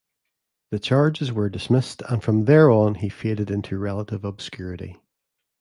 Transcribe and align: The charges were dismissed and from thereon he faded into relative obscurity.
The 0.71 0.79
charges 0.79 1.31
were 1.31 1.47
dismissed 1.47 2.01
and 2.09 2.23
from 2.23 2.45
thereon 2.45 2.95
he 2.95 3.07
faded 3.07 3.51
into 3.51 3.77
relative 3.77 4.25
obscurity. 4.25 4.99